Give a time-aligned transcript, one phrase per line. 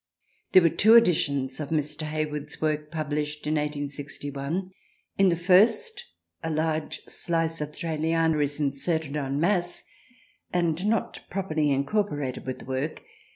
[0.53, 2.07] There were two editions of Mr.
[2.07, 4.71] Hayward's work published in 1861.
[5.19, 6.05] In the first
[6.43, 9.83] a large slice of" Thraliana" is inserted en masse,
[10.51, 13.03] and not properly incorporated with the work.